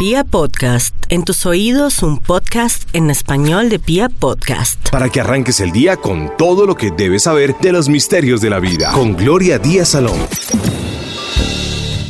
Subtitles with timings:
[0.00, 4.88] Pia Podcast, en tus oídos un podcast en español de Pia Podcast.
[4.88, 8.48] Para que arranques el día con todo lo que debes saber de los misterios de
[8.48, 8.92] la vida.
[8.92, 10.18] Con Gloria Díaz Salón.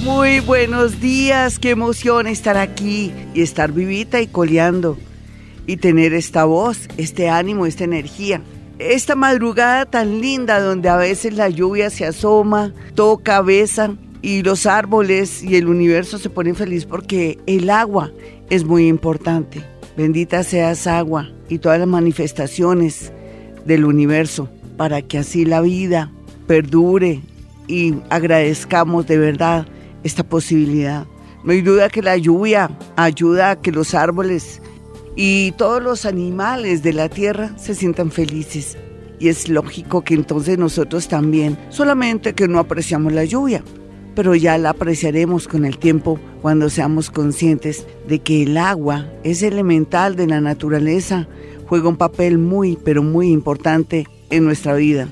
[0.04, 4.96] Muy buenos días, qué emoción estar aquí y estar vivita y coleando
[5.66, 8.40] y tener esta voz, este ánimo, esta energía.
[8.78, 14.66] Esta madrugada tan linda donde a veces la lluvia se asoma, toca, besa y los
[14.66, 18.12] árboles y el universo se ponen feliz porque el agua
[18.50, 19.64] es muy importante.
[19.96, 23.12] Bendita seas agua y todas las manifestaciones
[23.64, 26.10] del universo para que así la vida
[26.46, 27.20] perdure
[27.66, 29.66] y agradezcamos de verdad
[30.02, 31.06] esta posibilidad.
[31.44, 34.60] No hay duda que la lluvia ayuda a que los árboles
[35.16, 38.76] y todos los animales de la tierra se sientan felices.
[39.18, 43.62] Y es lógico que entonces nosotros también, solamente que no apreciamos la lluvia,
[44.14, 49.42] pero ya la apreciaremos con el tiempo cuando seamos conscientes de que el agua es
[49.42, 51.28] elemental de la naturaleza,
[51.66, 55.08] juega un papel muy, pero muy importante en nuestra vida,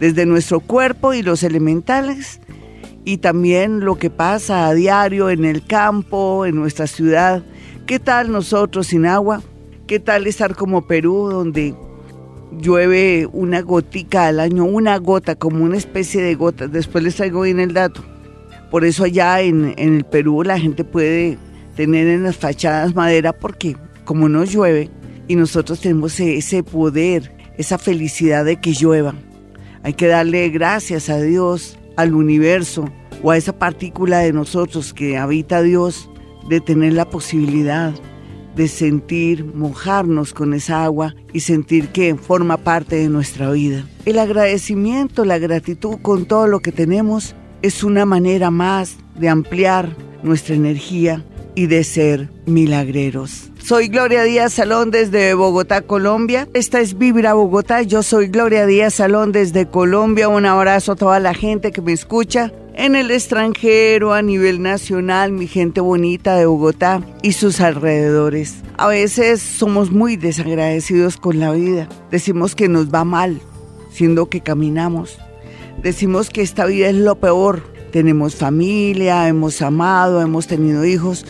[0.00, 2.40] desde nuestro cuerpo y los elementales,
[3.04, 7.44] y también lo que pasa a diario en el campo, en nuestra ciudad.
[7.86, 9.42] ¿Qué tal nosotros sin agua?
[9.86, 11.72] ¿Qué tal estar como Perú, donde
[12.58, 16.66] llueve una gotica al año, una gota, como una especie de gota?
[16.66, 18.02] Después les traigo bien el dato
[18.76, 21.38] por eso allá en, el Perú la gente puede
[21.76, 23.74] tener en las fachadas madera porque
[24.04, 24.90] como no llueve
[25.28, 29.14] y nosotros tenemos e, ese poder, esa felicidad de que llueva.
[29.82, 32.84] Hay que darle gracias a Dios, al universo
[33.22, 36.10] o a esa partícula de nosotros que habita Dios
[36.50, 37.94] de tener la posibilidad
[38.56, 43.86] de sentir, mojarnos con esa agua y sentir que forma parte de nuestra vida.
[44.04, 47.34] El agradecimiento, la gratitud con todo lo que tenemos
[47.66, 53.50] es una manera más de ampliar nuestra energía y de ser milagreros.
[53.58, 56.48] Soy Gloria Díaz Salón desde Bogotá, Colombia.
[56.54, 57.82] Esta es Vibra Bogotá.
[57.82, 60.28] Yo soy Gloria Díaz Salón desde Colombia.
[60.28, 65.32] Un abrazo a toda la gente que me escucha en el extranjero, a nivel nacional,
[65.32, 68.56] mi gente bonita de Bogotá y sus alrededores.
[68.76, 71.88] A veces somos muy desagradecidos con la vida.
[72.10, 73.40] Decimos que nos va mal,
[73.90, 75.18] siendo que caminamos
[75.82, 77.62] decimos que esta vida es lo peor.
[77.92, 81.24] Tenemos familia, hemos amado, hemos tenido hijos.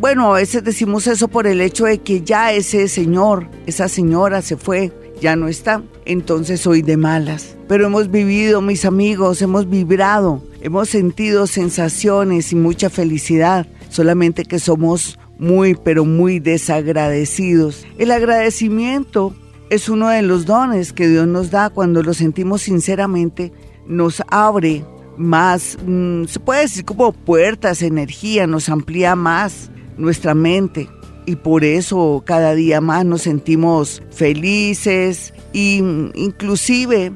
[0.00, 4.42] Bueno, a veces decimos eso por el hecho de que ya ese señor, esa señora
[4.42, 5.82] se fue, ya no está.
[6.04, 7.56] Entonces soy de malas.
[7.66, 13.66] Pero hemos vivido, mis amigos, hemos vibrado, hemos sentido sensaciones y mucha felicidad.
[13.90, 17.84] Solamente que somos muy, pero muy desagradecidos.
[17.98, 19.34] El agradecimiento
[19.70, 23.52] es uno de los dones que Dios nos da cuando lo sentimos sinceramente
[23.88, 24.84] nos abre
[25.16, 30.88] más, mm, se puede decir como puertas, energía, nos amplía más nuestra mente
[31.26, 35.82] y por eso cada día más nos sentimos felices e
[36.14, 37.12] inclusive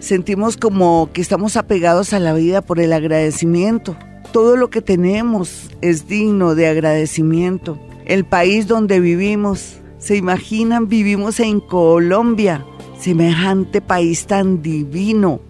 [0.00, 3.96] sentimos como que estamos apegados a la vida por el agradecimiento.
[4.32, 7.78] Todo lo que tenemos es digno de agradecimiento.
[8.04, 12.66] El país donde vivimos, se imaginan, vivimos en Colombia,
[12.98, 15.40] semejante país tan divino,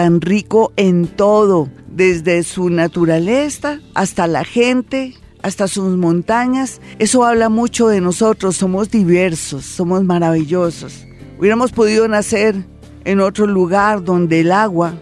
[0.00, 5.12] tan rico en todo, desde su naturaleza hasta la gente,
[5.42, 6.80] hasta sus montañas.
[6.98, 11.06] Eso habla mucho de nosotros, somos diversos, somos maravillosos.
[11.38, 12.64] Hubiéramos podido nacer
[13.04, 14.94] en otro lugar donde el agua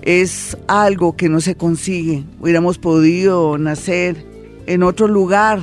[0.00, 2.24] es algo que no se consigue.
[2.40, 4.16] Hubiéramos podido nacer
[4.64, 5.60] en otro lugar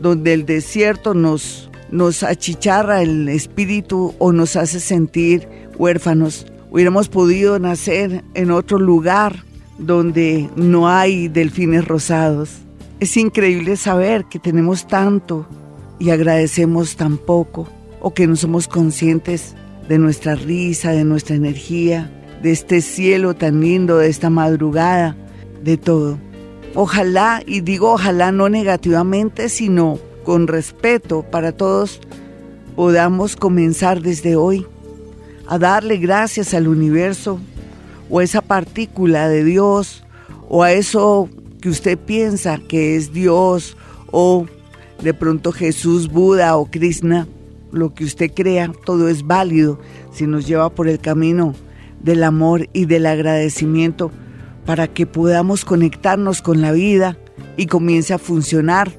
[0.00, 5.46] donde el desierto nos, nos achicharra el espíritu o nos hace sentir
[5.78, 9.44] huérfanos hubiéramos podido nacer en otro lugar
[9.76, 12.62] donde no hay delfines rosados.
[12.98, 15.46] Es increíble saber que tenemos tanto
[15.98, 17.68] y agradecemos tan poco
[18.00, 19.54] o que no somos conscientes
[19.86, 22.10] de nuestra risa, de nuestra energía,
[22.42, 25.14] de este cielo tan lindo, de esta madrugada,
[25.62, 26.18] de todo.
[26.74, 32.00] Ojalá, y digo ojalá no negativamente, sino con respeto para todos,
[32.76, 34.66] podamos comenzar desde hoy
[35.46, 37.40] a darle gracias al universo
[38.10, 40.04] o a esa partícula de Dios
[40.48, 41.28] o a eso
[41.60, 43.76] que usted piensa que es Dios
[44.10, 44.46] o
[45.02, 47.26] de pronto Jesús, Buda o Krishna,
[47.72, 49.80] lo que usted crea, todo es válido
[50.12, 51.54] si nos lleva por el camino
[52.02, 54.10] del amor y del agradecimiento
[54.66, 57.16] para que podamos conectarnos con la vida
[57.56, 58.92] y comience a funcionar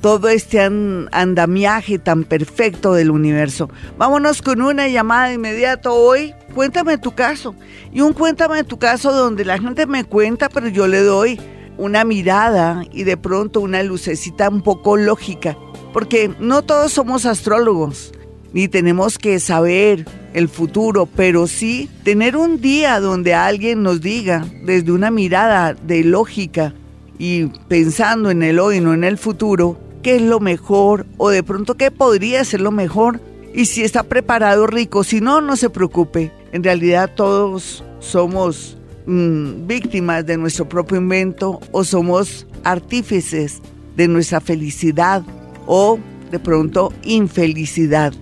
[0.00, 3.68] todo este andamiaje tan perfecto del universo.
[3.96, 6.34] Vámonos con una llamada de inmediato hoy.
[6.54, 7.54] Cuéntame tu caso.
[7.92, 11.40] Y un cuéntame tu caso donde la gente me cuenta, pero yo le doy
[11.78, 15.56] una mirada y de pronto una lucecita un poco lógica,
[15.92, 18.12] porque no todos somos astrólogos,
[18.52, 20.04] ni tenemos que saber
[20.34, 26.02] el futuro, pero sí tener un día donde alguien nos diga desde una mirada de
[26.02, 26.74] lógica
[27.18, 29.78] y pensando en el hoy, no en el futuro,
[30.08, 33.20] qué es lo mejor o de pronto qué podría ser lo mejor
[33.52, 36.32] y si está preparado rico, si no, no se preocupe.
[36.52, 43.60] En realidad todos somos mm, víctimas de nuestro propio invento o somos artífices
[43.96, 45.22] de nuestra felicidad
[45.66, 45.98] o
[46.30, 48.14] de pronto infelicidad.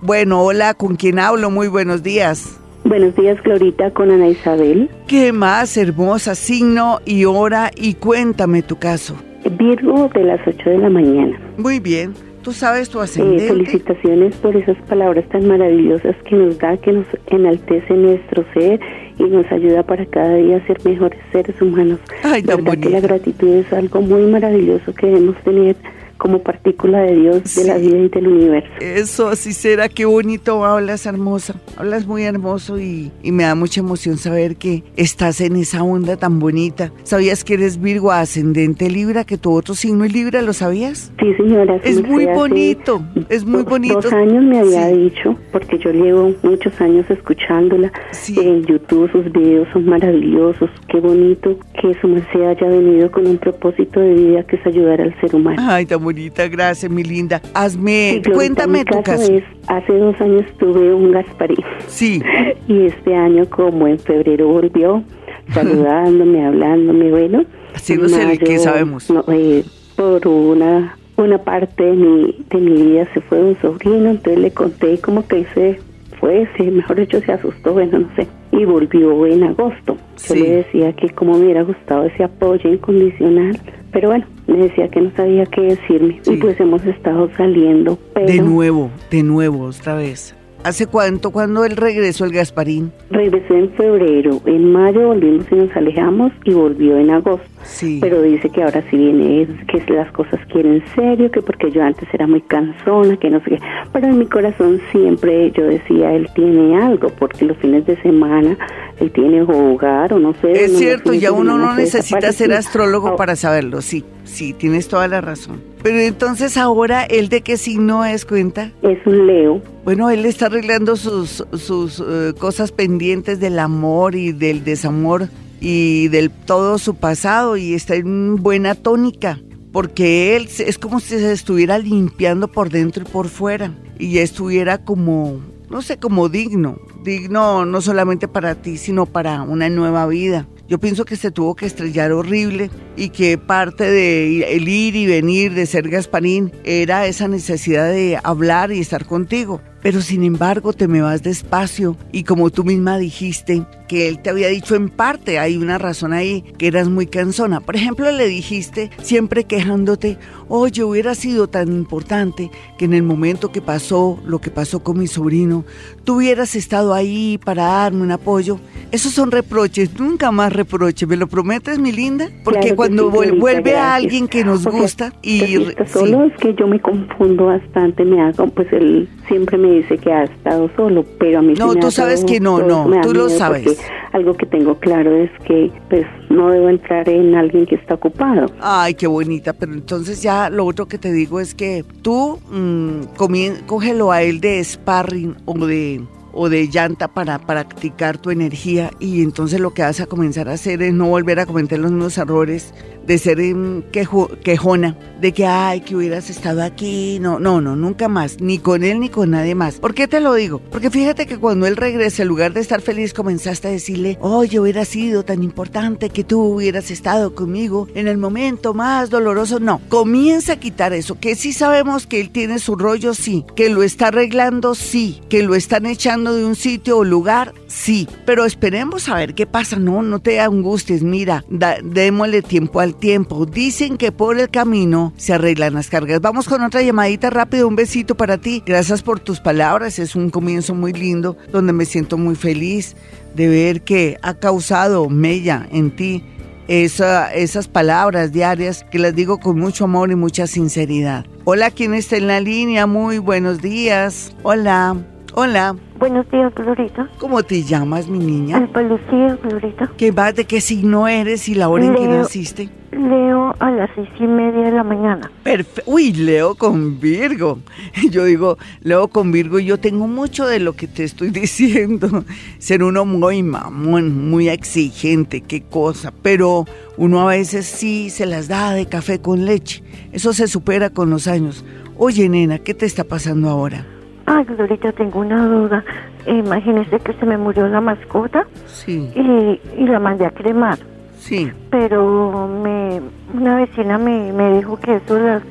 [0.00, 1.50] Bueno, hola, ¿con quién hablo?
[1.50, 2.58] Muy buenos días.
[2.84, 4.88] Buenos días, Glorita, con Ana Isabel.
[5.06, 7.70] ¿Qué más, hermosa signo y hora?
[7.76, 9.14] Y cuéntame tu caso.
[9.58, 11.38] Virgo de las 8 de la mañana.
[11.56, 12.12] Muy bien.
[12.42, 13.44] ¿Tú sabes tu ascendente?
[13.44, 18.80] Eh, felicitaciones por esas palabras tan maravillosas que nos da, que nos enaltece nuestro ser
[19.18, 21.98] y nos ayuda para cada día ser mejores seres humanos.
[22.22, 25.76] Ay, tan ¿Verdad que la gratitud es algo muy maravilloso que debemos tener
[26.18, 28.68] como partícula de Dios, de la vida y del universo.
[28.80, 31.54] Eso, así será, qué bonito hablas, hermosa.
[31.76, 36.16] Hablas muy hermoso y, y, me da mucha emoción saber que estás en esa onda
[36.16, 36.92] tan bonita.
[37.04, 40.42] ¿Sabías que eres Virgo ascendente Libra, que tu otro signo es Libra?
[40.42, 41.12] ¿Lo sabías?
[41.20, 41.76] Sí, señora.
[41.84, 44.00] Es muy bonito, es muy bonito.
[44.00, 44.96] Dos años me había sí.
[44.96, 48.38] dicho, porque yo llevo muchos años escuchándola Sí.
[48.38, 53.38] en YouTube, sus videos son maravillosos, qué bonito que su merced haya venido con un
[53.38, 55.56] propósito de vida que es ayudar al ser humano.
[55.60, 56.02] Ay, tan
[56.50, 57.40] gracias, mi linda.
[57.54, 59.32] Hazme, Sí, cuéntame mi tu caso caso.
[59.32, 61.56] es, hace dos años tuve un Gasparín
[61.86, 62.22] Sí,
[62.68, 65.02] y este año como en febrero volvió
[65.54, 67.44] saludándome, hablándome, bueno.
[67.74, 69.10] Haciéndose el que sabemos.
[69.10, 69.64] no, eh,
[69.96, 74.52] por una una parte de mi, de mi vida se fue un sobrino, entonces le
[74.52, 75.80] conté y como que se
[76.20, 79.94] fue, se, mejor dicho se asustó, bueno, no sé, y volvió en agosto.
[79.96, 80.38] Yo Sí.
[80.40, 83.58] le decía que como me hubiera gustado ese apoyo incondicional,
[83.92, 86.32] pero bueno, me decía que no sabía qué decirme Sí.
[86.32, 90.34] y pues hemos estado saliendo, pero de nuevo, de nuevo, otra vez.
[90.64, 92.92] ¿Hace cuánto, cuando él regresó el Gasparín?
[93.10, 97.46] regresé en febrero, en mayo volvimos y nos alejamos y volvió en agosto.
[97.62, 97.98] Sí.
[98.00, 101.82] Pero dice que ahora sí viene, que las cosas quieren en serio, que porque yo
[101.82, 103.58] antes era muy cansona, que no sé qué.
[103.92, 108.56] Pero en mi corazón siempre yo decía, él tiene algo, porque los fines de semana
[109.00, 110.52] él tiene hogar o no sé.
[110.52, 115.20] Es cierto, ya uno no necesita ser astrólogo para saberlo, sí, sí, tienes toda la
[115.20, 115.60] razón.
[115.88, 118.72] Pero entonces ahora, ¿él de qué signo es, cuenta?
[118.82, 124.32] Es un Leo, Bueno, él está arreglando sus, sus eh, cosas pendientes del amor y
[124.32, 125.30] del desamor
[125.62, 129.40] y del todo su pasado y está en buena tónica,
[129.72, 134.20] porque él es como si se estuviera limpiando por dentro y por fuera y ya
[134.20, 135.40] estuviera como,
[135.70, 140.46] no sé, como digno, digno no solamente para ti, sino para una nueva vida.
[140.68, 145.06] Yo pienso que se tuvo que estrellar horrible y que parte de el ir y
[145.06, 149.62] venir de ser Gasparín era esa necesidad de hablar y estar contigo.
[149.80, 154.30] Pero sin embargo te me vas despacio y como tú misma dijiste que él te
[154.30, 157.60] había dicho en parte, hay una razón ahí, que eras muy cansona.
[157.60, 160.18] Por ejemplo, le dijiste siempre quejándote,
[160.48, 164.98] oye, hubiera sido tan importante que en el momento que pasó lo que pasó con
[164.98, 165.64] mi sobrino,
[166.04, 168.60] tú hubieras estado ahí para darme un apoyo.
[168.90, 172.28] Esos son reproches, nunca más reproches, ¿me lo prometes, mi linda?
[172.44, 175.40] Porque Claro cuando sí, vuelve a alguien que nos O sea, gusta y...
[175.40, 175.98] ¿te sientes sí.
[175.98, 180.12] solo es que yo me confundo bastante, me hago, pues él siempre me dice que
[180.12, 183.14] ha estado solo, pero a mí sí No, me tú sabes que no, no, tú
[183.14, 183.80] lo sabes.
[184.12, 188.46] Algo que tengo claro es que pues no debo entrar en alguien que está ocupado.
[188.60, 193.16] Ay, qué bonita, pero entonces ya lo otro que te digo es que tú mm,
[193.16, 196.00] comien- cógelo a él de sparring o de
[196.40, 200.52] o de llanta para practicar tu energía y entonces lo que vas a comenzar a
[200.52, 202.72] hacer es no volver a cometer los mismos errores
[203.08, 207.74] de ser em, quejo- quejona, de que ay, que hubieras estado aquí, no, no, no,
[207.74, 209.76] nunca más, ni con él ni con nadie más.
[209.80, 210.60] ¿Por qué te lo digo?
[210.70, 214.60] Porque fíjate que cuando él regrese, en lugar de estar feliz, comenzaste a decirle, oye,
[214.60, 219.58] hubiera sido tan importante que tú hubieras estado conmigo en el momento más doloroso.
[219.58, 223.70] No, comienza a quitar eso, que sí sabemos que él tiene su rollo, sí, que
[223.70, 228.44] lo está arreglando, sí, que lo están echando de un sitio o lugar, sí, pero
[228.44, 231.42] esperemos a ver qué pasa, no, no te angusties, mira,
[231.82, 233.46] démosle tiempo al tiempo.
[233.46, 236.20] Dicen que por el camino se arreglan las cargas.
[236.20, 238.62] Vamos con otra llamadita rápido, un besito para ti.
[238.66, 242.96] Gracias por tus palabras, es un comienzo muy lindo donde me siento muy feliz
[243.34, 246.24] de ver que ha causado mella en ti
[246.66, 251.24] esa- esas palabras diarias que las digo con mucho amor y mucha sinceridad.
[251.44, 252.86] Hola, ¿quién está en la línea?
[252.86, 254.32] Muy buenos días.
[254.42, 254.96] Hola,
[255.34, 255.76] hola.
[255.98, 257.08] Buenos días, Glorita.
[257.18, 258.58] ¿Cómo te llamas, mi niña?
[258.58, 259.90] Alba Lucía, Glorita.
[259.96, 260.34] ¿Qué vas?
[260.34, 262.68] ¿De qué signo eres y la hora en que naciste?
[262.92, 265.30] Leo a las seis y media de la mañana.
[265.44, 267.58] Perfe- Uy, Leo con Virgo.
[268.10, 272.24] Yo digo, Leo con Virgo, y yo tengo mucho de lo que te estoy diciendo.
[272.58, 276.12] Ser uno muy mamón, muy exigente, qué cosa.
[276.22, 276.64] Pero
[276.96, 279.82] uno a veces sí se las da de café con leche.
[280.12, 281.64] Eso se supera con los años.
[281.96, 283.84] Oye, nena, ¿qué te está pasando ahora?
[284.30, 285.84] Ay, Glorita, tengo una duda.
[286.26, 290.78] Imagínese que se me murió la mascota Sí, y, y la mandé a cremar.
[291.18, 291.50] sí.
[291.70, 293.00] Pero me,
[293.34, 295.42] una vecina me, me dijo que eso las,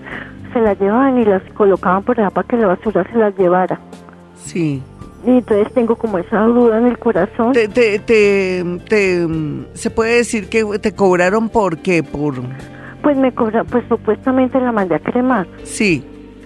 [0.53, 3.79] se las llevaban y las colocaban por allá para que la basura se las llevara.
[4.36, 4.81] Sí.
[5.25, 7.53] Y entonces tengo como esa duda en el corazón.
[7.53, 9.27] Te, te, te, te-
[9.74, 12.03] se puede decir que te cobraron por qué?
[12.03, 12.36] Por...
[13.01, 15.48] Pues me cobra, pues supuestamente la mandé a cremar.
[15.63, 16.03] Sí.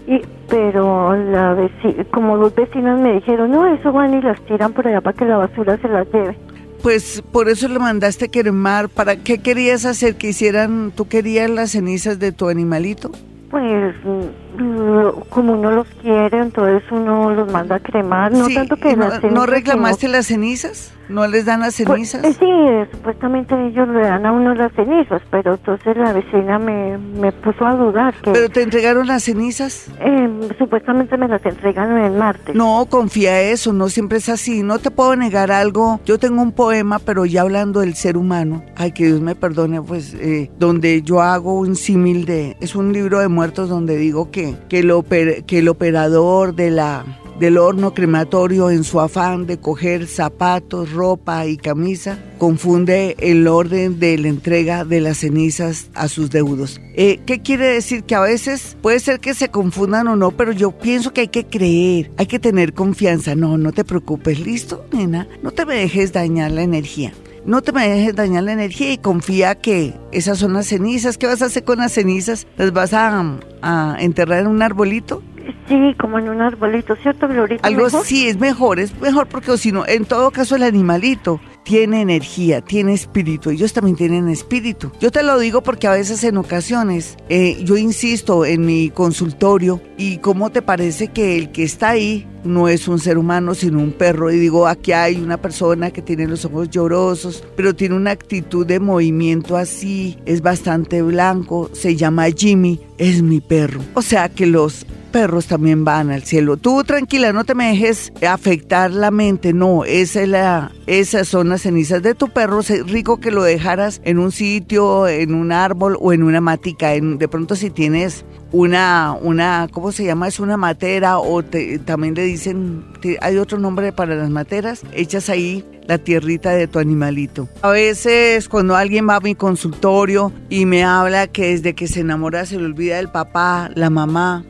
[0.07, 4.73] Y, pero la veci- como dos vecinas me dijeron, no, eso van y las tiran
[4.73, 6.37] por allá para que la basura se las lleve.
[6.81, 8.89] Pues por eso le mandaste quemar.
[8.89, 10.91] ¿Para qué querías hacer que hicieran?
[10.95, 13.11] ¿Tú querías las cenizas de tu animalito?
[13.51, 18.31] Pues mm, como uno los quiere, entonces uno los manda a cremar.
[18.31, 20.93] No Sí, tanto que ¿y no, las ¿no cenizas, reclamaste sino- las cenizas?
[21.11, 22.23] ¿No les dan las Pues, cenizas?
[22.23, 26.97] eh, sí, supuestamente ellos le dan a uno las cenizas, pero entonces la vecina me,
[26.97, 29.87] me puso a dudar que ¿Pero te entregaron las cenizas?
[29.99, 32.55] eh, supuestamente me las entregan el martes.
[32.55, 34.63] No, confía eso, no siempre es así.
[34.63, 35.99] No te puedo negar algo.
[36.05, 39.81] Yo tengo un poema, pero ya hablando del ser humano, ay, que Dios me perdone,
[39.81, 42.55] pues, eh, donde yo hago un símil de.
[42.61, 46.71] Es un libro de muertos donde digo que, que, el, oper- que el operador de
[46.71, 47.03] la
[47.41, 53.99] del horno crematorio en su afán de coger zapatos, ropa y camisa, confunde el orden
[53.99, 56.79] de la entrega de las cenizas a sus deudos.
[56.93, 58.03] Eh, ¿Qué quiere decir?
[58.03, 61.27] Que a veces puede ser que se confundan o no, pero yo pienso que hay
[61.29, 63.33] que creer, hay que tener confianza.
[63.33, 67.11] No, no te preocupes, listo, nena, no te me dejes dañar la energía.
[67.43, 71.17] No te me dejes dañar la energía y confía que esas son las cenizas.
[71.17, 72.45] ¿Qué vas a hacer con las cenizas?
[72.55, 75.23] ¿Las vas a, a enterrar en un arbolito?
[75.67, 77.67] Sí, como en un arbolito, ¿cierto, Glorita?
[77.67, 82.01] Algo sí es mejor, es mejor porque si no, en todo caso el animalito tiene
[82.01, 84.91] energía, tiene espíritu, ellos también tienen espíritu.
[84.99, 89.81] Yo te lo digo porque a veces en ocasiones eh, yo insisto en mi consultorio
[89.97, 93.79] y cómo te parece que el que está ahí no es un ser humano sino
[93.79, 97.95] un perro y digo aquí hay una persona que tiene los ojos llorosos pero tiene
[97.95, 103.81] una actitud de movimiento así, es bastante blanco, se llama Jimmy, es mi perro.
[103.93, 106.57] O sea que los perros también van al cielo.
[106.57, 111.50] Tú tranquila, no te me dejes afectar la mente, no, esa es la, esas son
[111.51, 115.51] las cenizas de tu perro, es rico que lo dejaras en un sitio, en un
[115.51, 120.27] árbol o en una matica, en- de pronto si tienes una, una, ¿cómo se llama?
[120.27, 122.83] Es una matera o te- también le dicen,
[123.21, 127.47] hay otro nombre para las materas, echas ahí la tierrita de tu animalito.
[127.61, 132.01] A veces cuando alguien va a mi consultorio y me habla que desde que se
[132.01, 134.43] enamora se le olvida del papá, la mamá,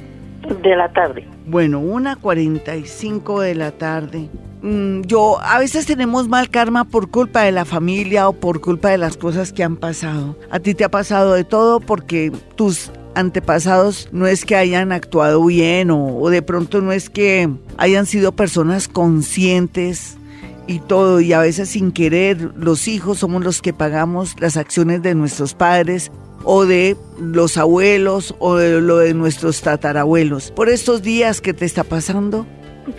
[0.63, 1.27] De la tarde.
[1.45, 4.29] Bueno, una 45 de la tarde.
[4.61, 8.89] Mm, yo, a veces tenemos mal karma por culpa de la familia o por culpa
[8.89, 10.37] de las cosas que han pasado.
[10.49, 15.43] A ti te ha pasado de todo porque tus antepasados no es que hayan actuado
[15.45, 20.17] bien o, o de pronto no es que hayan sido personas conscientes
[20.65, 25.01] y todo, y a veces sin querer los hijos somos los que pagamos las acciones
[25.01, 26.09] de nuestros padres
[26.43, 30.51] o de los abuelos o de lo de nuestros tatarabuelos.
[30.51, 32.45] Por estos días que te está pasando,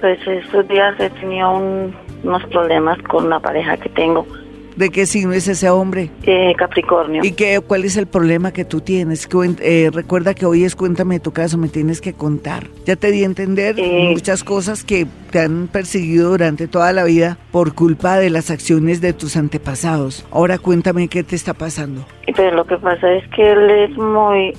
[0.01, 4.27] Pues estos días he tenido un- unos problemas con una pareja que tengo,
[4.77, 6.11] ¿de qué signo es ese hombre?
[6.25, 7.23] eh, Capricornio.
[7.25, 9.29] ¿Y qué, cuál es el problema que tú tienes?
[9.61, 12.67] Eh, recuerda que hoy es Cuéntame tu caso, me tienes que contar.
[12.87, 14.09] Ya te di a entender Eh.
[14.13, 19.01] muchas cosas que te han perseguido durante toda la vida por culpa de las acciones
[19.01, 20.27] de tus antepasados.
[20.31, 22.05] Ahora cuéntame qué te está pasando.
[22.37, 24.53] Pero lo que pasa es que él es muy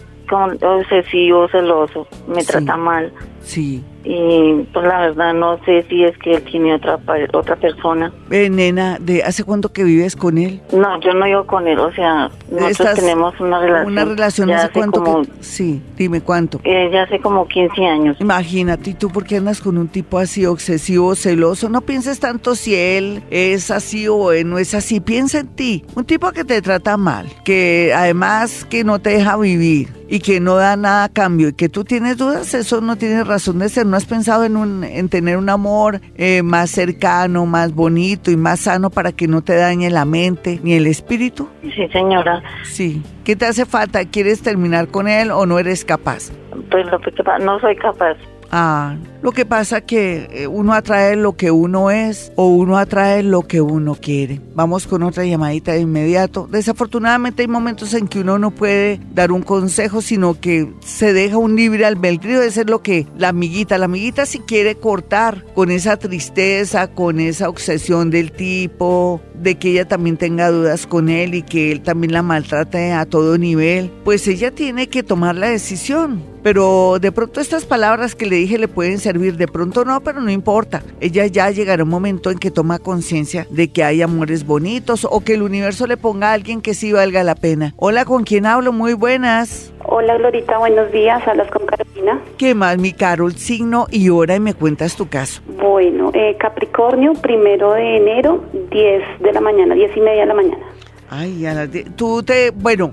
[0.61, 2.47] obsesivo, celoso, me Sí.
[2.47, 3.11] trata mal.
[3.45, 3.83] Sí.
[4.07, 6.99] Y pues la verdad no sé si es que él tiene otra,
[7.33, 8.13] otra persona.
[8.29, 10.61] Eh, nena, ¿de hace cuánto que vives con él?
[10.71, 13.91] No, yo no vivo con él, o sea, nosotros tenemos una relación.
[13.91, 15.29] Una relación ya hace cuánto como, que...
[15.39, 16.59] Sí, dime cuánto.
[16.63, 18.17] eh, ya hace como 15 años.
[18.19, 21.69] Imagínate, ¿y tú por qué andas con un tipo así obsesivo, celoso?
[21.69, 24.99] No pienses tanto si él es así o no es así.
[24.99, 25.83] Piensa en ti.
[25.95, 30.39] Un tipo que te trata mal, que además que no te deja vivir y que
[30.39, 33.69] no da nada a cambio y que tú tienes dudas, eso no tiene razón de
[33.69, 33.85] ser.
[33.85, 38.37] ¿No has pensado en, un, en tener un amor eh, más cercano, más bonito y
[38.37, 41.49] más sano para que no te dañe la mente ni el espíritu?
[41.61, 42.41] Sí, señora.
[42.63, 43.03] Sí.
[43.23, 44.05] ¿Qué te hace falta?
[44.05, 46.31] ¿Quieres terminar con él o no eres capaz?
[46.69, 48.15] Pues lo que pasa, no soy capaz.
[48.51, 53.23] Ah, lo que pasa que eh, uno atrae lo que uno es o uno atrae
[53.23, 54.41] lo que uno quiere.
[54.53, 56.47] Vamos con otra llamadita de inmediato.
[56.51, 61.37] Desafortunadamente hay momentos en que uno no puede dar un consejo, sino que se deja
[61.37, 65.71] un libre albedrío de ser lo que la amiguita, la amiguita si quiere cortar con
[65.71, 71.33] esa tristeza, con esa obsesión del tipo, de que ella también tenga dudas con él
[71.35, 75.49] y que él también la maltrate a todo nivel, pues ella tiene que tomar la
[75.49, 76.34] decisión.
[76.45, 80.21] Pero de pronto estas palabras que le dije le pueden servir, de pronto no, pero
[80.21, 80.83] no importa.
[81.01, 85.21] Ella ya llegará un momento en que toma conciencia de que hay amores bonitos o
[85.21, 87.73] que el universo le ponga a alguien que sí valga la pena.
[87.77, 88.71] Hola, ¿con quién hablo?
[88.73, 89.73] Muy buenas.
[89.85, 91.27] Hola Glorita, buenos días.
[91.27, 92.21] Hablas con Carolina.
[92.37, 93.33] ¿Qué más, mi Carol?
[93.33, 95.41] Signo y hora y me cuentas tu caso.
[95.47, 100.35] Bueno, eh, Capricornio, primero de enero, 10 de la mañana, 10 y media de la
[100.35, 100.63] mañana.
[101.09, 102.91] Ay, a las tú te, bueno,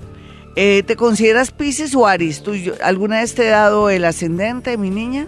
[0.55, 2.43] eh, ¿te consideras Pisces o Aries?
[2.43, 5.27] ¿Tú, yo- ¿Alguna vez te he dado el ascendente, mi niña?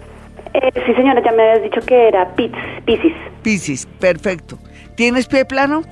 [0.54, 3.12] Eh, sí, señora, ya me habías dicho que era Pits, Piscis.
[3.42, 4.58] Pisces, perfecto.
[4.96, 5.82] ¿Tienes pie plano?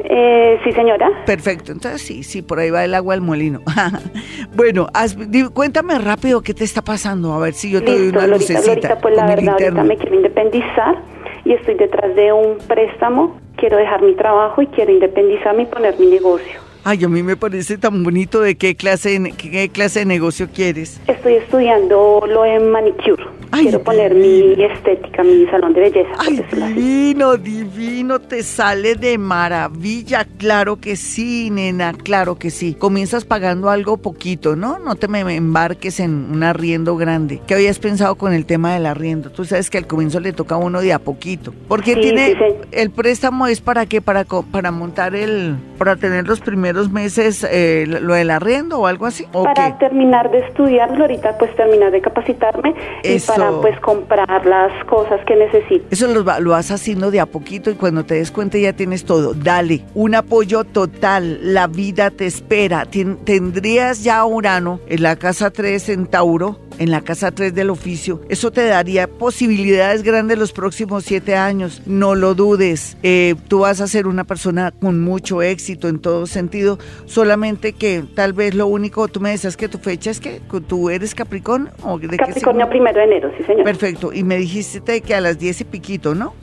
[0.00, 1.08] Eh, sí, señora.
[1.26, 3.60] Perfecto, entonces sí, sí, por ahí va el agua al molino.
[4.56, 4.86] bueno,
[5.28, 8.28] di- cuéntame rápido qué te está pasando, a ver si yo te doy una Glorita,
[8.54, 8.60] lucecita.
[8.62, 10.96] Glorita, pues la verdad, ahorita me quiero independizar
[11.44, 15.98] y estoy detrás de un préstamo quiero dejar mi trabajo y quiero independizarme y poner
[15.98, 16.60] mi negocio.
[16.90, 20.48] Ay, a mí me parece tan bonito de qué clase, de- qué clase de negocio
[20.50, 20.98] quieres.
[21.06, 23.24] Estoy estudiando lo de manicure.
[23.50, 26.10] Ay, quiero poner mi estética, mi salón de belleza.
[26.18, 26.42] Ay,
[26.74, 30.26] divino, divino, te sale de maravilla.
[30.38, 32.74] Claro que sí, nena, claro que sí.
[32.74, 34.78] Comienzas pagando algo poquito, ¿no?
[34.78, 37.40] No te me embarques en un arriendo grande.
[37.46, 39.30] ¿Qué habías pensado con el tema del arriendo?
[39.30, 41.52] Tú sabes que al comienzo le toca a uno de a poquito.
[41.68, 42.68] Porque Sí, tiene sí, sí.
[42.72, 44.00] el préstamo es para qué?
[44.00, 49.06] Para para montar el para tener los primeros meses eh, lo del arriendo o algo
[49.06, 49.26] así.
[49.32, 49.86] ¿O Para qué?
[49.86, 53.32] terminar de estudiarlo, ahorita pues terminar de capacitarme Eso.
[53.32, 55.84] y para pues comprar las cosas que necesito.
[55.90, 59.04] Eso lo, lo vas haciendo de a poquito y cuando te des cuenta ya tienes
[59.04, 59.34] todo.
[59.34, 61.38] Dale, un apoyo total.
[61.54, 62.84] La vida te espera.
[62.90, 67.70] Tien- tendrías ya Urano en la casa 3 en Tauro, en la casa 3 del
[67.70, 68.20] oficio.
[68.28, 71.82] Eso te daría posibilidades grandes los próximos siete años.
[71.86, 72.96] No lo dudes.
[73.02, 76.67] Eh, tú vas a ser una persona con mucho éxito en todo sentido.
[77.06, 80.90] Solamente que tal vez lo único, tú me decías que tu fecha es que tú
[80.90, 83.64] eres Capricornio o de Capricornio primero de enero, sí señora.
[83.64, 84.12] Perfecto.
[84.12, 86.34] Y me dijiste que a las 10 y piquito, ¿no?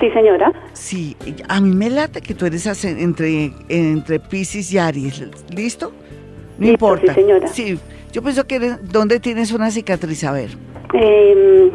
[0.00, 0.52] Sí señora.
[0.72, 1.16] Sí,
[1.48, 5.22] a mí me late que tú eres entre, entre Pisces y Aries.
[5.54, 5.92] ¿Listo?
[6.58, 7.14] No Listo, importa.
[7.14, 7.46] sí, señora.
[7.46, 7.78] Sí,
[8.12, 10.24] yo pienso que eres, ¿dónde tienes una cicatriz?
[10.24, 10.50] A ver.
[10.94, 11.70] Eh,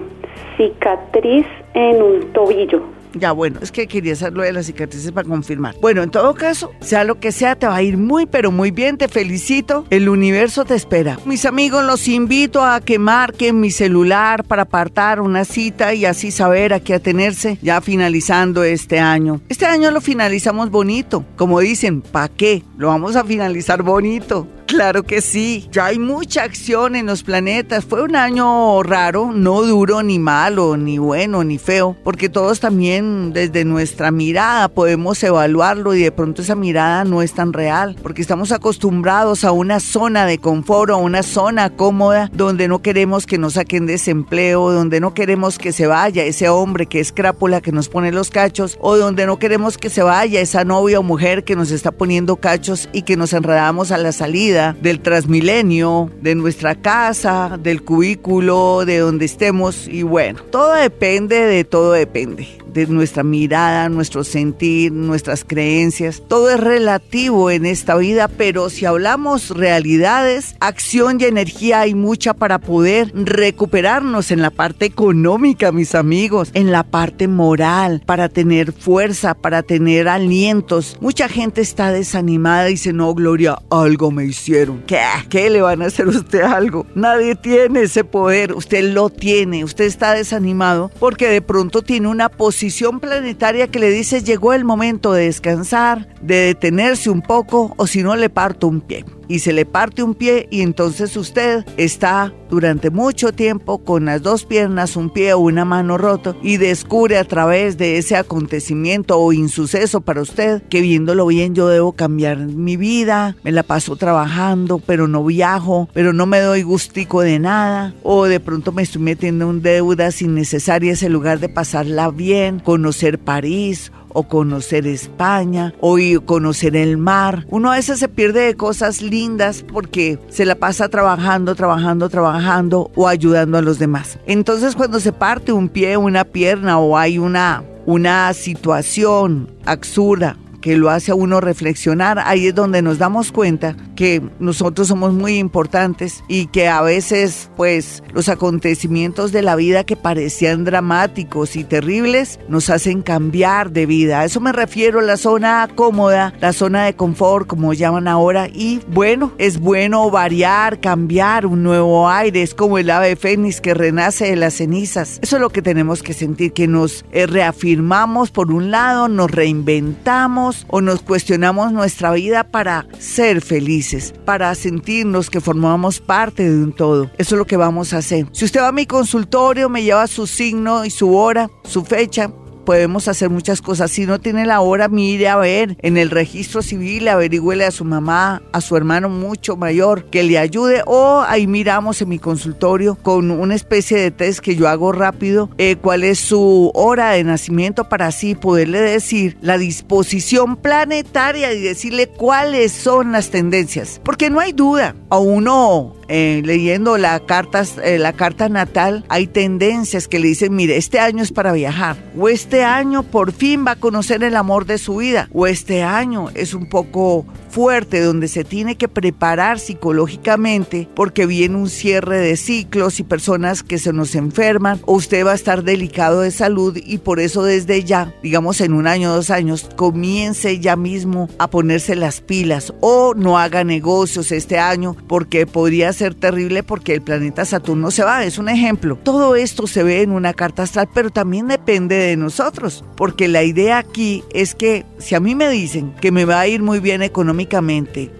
[0.57, 2.83] cicatriz en un tobillo.
[3.19, 5.75] Ya, bueno, es que quería hacer lo de las cicatrices para confirmar.
[5.81, 8.71] Bueno, en todo caso, sea lo que sea, te va a ir muy, pero muy
[8.71, 8.97] bien.
[8.97, 9.85] Te felicito.
[9.89, 11.19] El universo te espera.
[11.25, 16.31] Mis amigos, los invito a que marquen mi celular para apartar una cita y así
[16.31, 19.41] saber a qué atenerse ya finalizando este año.
[19.49, 21.25] Este año lo finalizamos bonito.
[21.35, 22.63] Como dicen, ¿pa' qué?
[22.77, 24.47] Lo vamos a finalizar bonito.
[24.67, 27.85] Claro que sí, ya hay mucha acción en los planetas.
[27.85, 33.31] Fue un año raro, no duro, ni malo, ni bueno, ni feo, porque todos también
[33.31, 38.21] desde nuestra mirada podemos evaluarlo y de pronto esa mirada no es tan real, porque
[38.21, 43.37] estamos acostumbrados a una zona de confort, a una zona cómoda donde no queremos que
[43.37, 47.71] nos saquen desempleo, donde no queremos que se vaya ese hombre que es crápula que
[47.71, 51.45] nos pone los cachos, o donde no queremos que se vaya esa novia o mujer
[51.45, 56.35] que nos está poniendo cachos y que nos enredamos a la salida del transmilenio, de
[56.35, 59.87] nuestra casa, del cubículo, de donde estemos.
[59.87, 62.47] Y bueno, todo depende de todo depende.
[62.73, 66.21] De nuestra mirada, nuestro sentir, nuestras creencias.
[66.27, 72.35] Todo es relativo en esta vida, pero si hablamos realidades, acción y energía hay mucha
[72.35, 78.73] para poder recuperarnos en la parte económica, mis amigos, en la parte moral, para tener
[78.73, 80.97] fuerza, para tener alientos.
[81.01, 84.83] Mucha gente está desanimada y dice, no, Gloria, algo me hicieron.
[84.87, 85.01] ¿Qué?
[85.29, 86.85] ¿Qué le van a hacer a usted algo?
[86.95, 92.29] Nadie tiene ese poder, usted lo tiene, usted está desanimado porque de pronto tiene una
[92.29, 97.87] posición planetaria que le dice, llegó el momento de descansar, de detenerse un poco o
[97.87, 101.65] si no le parto un pie y se le parte un pie y entonces usted
[101.77, 106.57] está durante mucho tiempo con las dos piernas, un pie o una mano roto y
[106.57, 111.91] descubre a través de ese acontecimiento o insuceso para usted que viéndolo bien yo debo
[111.91, 117.21] cambiar mi vida, me la paso trabajando pero no viajo, pero no me doy gustico
[117.21, 122.09] de nada o de pronto me estoy metiendo en deudas innecesarias en lugar de pasarla
[122.09, 127.45] bien, conocer París o conocer España o conocer el mar.
[127.49, 132.91] Uno a veces se pierde de cosas lindas porque se la pasa trabajando, trabajando, trabajando
[132.95, 134.19] o ayudando a los demás.
[134.25, 140.75] Entonces cuando se parte un pie, una pierna o hay una, una situación absurda que
[140.75, 145.37] lo hace a uno reflexionar, ahí es donde nos damos cuenta que nosotros somos muy
[145.37, 151.63] importantes y que a veces pues los acontecimientos de la vida que parecían dramáticos y
[151.63, 154.19] terribles nos hacen cambiar de vida.
[154.19, 158.81] A eso me refiero, la zona cómoda, la zona de confort como llaman ahora y
[158.89, 164.25] bueno, es bueno variar, cambiar un nuevo aire, es como el ave fénix que renace
[164.25, 165.19] de las cenizas.
[165.21, 169.31] Eso es lo que tenemos que sentir, que nos eh, reafirmamos por un lado, nos
[169.31, 176.63] reinventamos o nos cuestionamos nuestra vida para ser felices, para sentirnos que formamos parte de
[176.63, 177.11] un todo.
[177.17, 178.27] Eso es lo que vamos a hacer.
[178.31, 182.31] Si usted va a mi consultorio, me lleva su signo y su hora, su fecha,
[182.67, 183.89] podemos hacer muchas cosas.
[183.91, 187.85] Si no tiene la hora, mire a ver en el registro civil, averigüele a su
[187.85, 192.95] mamá, a su hermano mucho mayor que le ayude o ahí miramos en mi consultorio
[192.95, 197.23] con una especie de test que yo hago rápido eh, cuál es su hora de
[197.23, 204.01] nacimiento para así poderle decir la disposición planetaria y decirle cuáles son las tendencias.
[204.03, 209.27] Porque no hay duda, a uno eh, leyendo la carta, eh, la carta natal, hay
[209.27, 213.33] tendencias que le dicen, mire, este año es para viajar, o este este año por
[213.33, 217.23] fin va a conocer el amor de su vida o este año es un poco
[217.57, 223.63] fuerte donde se tiene que preparar psicológicamente porque viene un cierre de ciclos y personas
[223.63, 227.41] que se nos enferman o usted va a estar delicado de salud y por eso
[227.41, 232.75] desde ya, digamos en un año dos años, comience ya mismo a ponerse las pilas
[232.79, 238.03] o no haga negocios este año porque podría ser terrible porque el planeta Saturno se
[238.03, 238.99] va, es un ejemplo.
[239.01, 243.41] Todo esto se ve en una carta astral, pero también depende de nosotros, porque la
[243.41, 246.79] idea aquí es que si a mí me dicen que me va a ir muy
[246.79, 247.46] bien económicamente,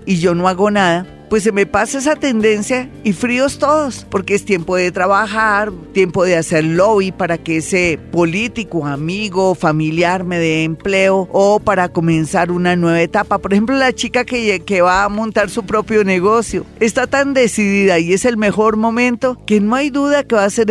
[0.06, 4.36] y yo no hago nada, pues se me pasa esa tendencia y fríos todos, porque
[4.36, 10.40] es tiempo de trabajar, tiempo de hacer lobby para que ese político, amigo, familiar me
[10.40, 13.40] dé empleo o para comenzar una nueva etapa.
[13.40, 18.14] Por ejemplo, la chica que, va a montar su propio negocio está tan decidida y
[18.14, 20.68] es el mejor momento que no hay duda que va a ser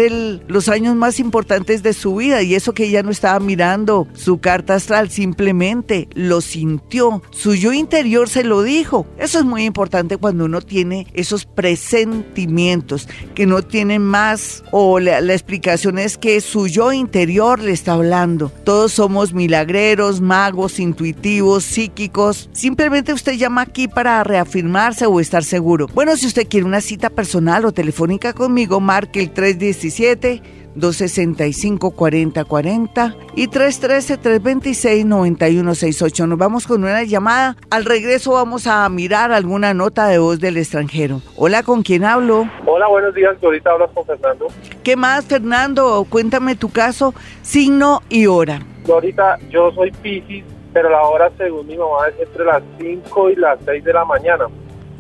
[0.46, 4.38] los años más importantes de su vida y eso que ella no estaba mirando su
[4.38, 9.06] carta astral, simplemente lo sintió, su yo interior se lo dijo.
[9.18, 15.20] Eso es muy importante cuando uno tiene esos presentimientos que no tienen más o la,
[15.20, 18.50] la explicación es que su yo interior le está hablando.
[18.64, 22.48] Todos somos milagreros, magos, intuitivos, psíquicos.
[22.52, 25.88] Simplemente usted llama aquí para reafirmarse o estar seguro.
[25.94, 33.48] Bueno, si usted quiere una cita personal o telefónica conmigo, marque el 317 265-4040 y
[33.48, 36.28] 313-326-9168.
[36.28, 37.56] Nos vamos con una llamada.
[37.70, 41.20] Al regreso vamos a mirar alguna nota de voz del extranjero.
[41.36, 42.48] Hola, ¿con quién hablo?
[42.66, 43.36] Hola, buenos días.
[43.42, 44.46] Ahorita hablas con Fernando.
[44.82, 46.06] ¿Qué más, Fernando?
[46.08, 48.62] Cuéntame tu caso, signo y hora.
[48.88, 53.36] Ahorita yo soy Pisces, pero la hora según mi mamá es entre las 5 y
[53.36, 54.46] las 6 de la mañana.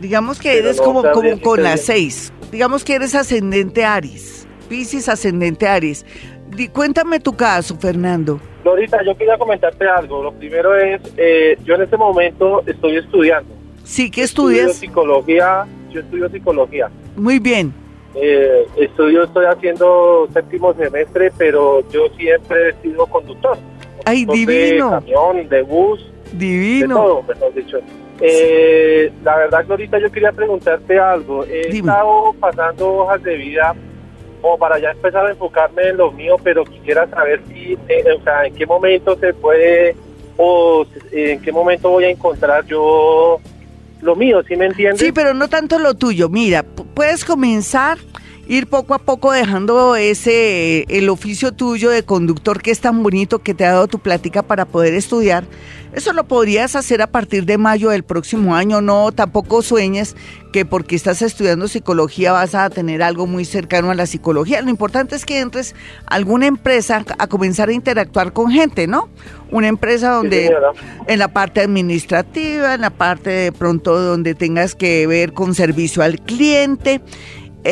[0.00, 2.32] Digamos que eres como, como con las 6.
[2.50, 4.45] Digamos que eres ascendente Aries.
[4.68, 6.04] Piscis ascendente Aries.
[6.72, 8.40] cuéntame tu caso, Fernando.
[8.64, 10.22] Lorita, yo quería comentarte algo.
[10.22, 13.54] Lo primero es, eh, yo en este momento estoy estudiando.
[13.84, 14.70] Sí, ¿qué estudias?
[14.70, 16.90] Estudio psicología, yo estudio psicología.
[17.16, 17.72] Muy bien.
[18.16, 23.56] Eh, estudio, estoy haciendo séptimo semestre, pero yo siempre he sido conductor.
[24.04, 24.86] Ay, divino.
[24.86, 26.12] De camión, de bus.
[26.32, 26.88] Divino.
[26.88, 27.78] De todo, mejor dicho.
[28.20, 31.44] Eh, la verdad, Glorita, yo quería preguntarte algo.
[31.44, 33.74] He estado pasando hojas de vida
[34.46, 38.22] como para ya empezar a enfocarme en lo mío, pero quisiera saber si, eh, o
[38.22, 39.96] sea, en qué momento se puede
[40.36, 43.40] o en qué momento voy a encontrar yo
[44.02, 45.00] lo mío, ¿sí me entiendes?
[45.00, 46.28] Sí, pero no tanto lo tuyo.
[46.28, 47.98] Mira, puedes comenzar
[48.46, 53.40] ir poco a poco dejando ese el oficio tuyo de conductor que es tan bonito
[53.40, 55.42] que te ha dado tu plática para poder estudiar.
[55.96, 58.82] Eso lo podrías hacer a partir de mayo del próximo año.
[58.82, 60.14] No, tampoco sueñes
[60.52, 64.60] que porque estás estudiando psicología vas a tener algo muy cercano a la psicología.
[64.60, 69.08] Lo importante es que entres a alguna empresa a comenzar a interactuar con gente, ¿no?
[69.50, 70.54] Una empresa donde
[71.06, 76.02] en la parte administrativa, en la parte de pronto donde tengas que ver con servicio
[76.02, 77.00] al cliente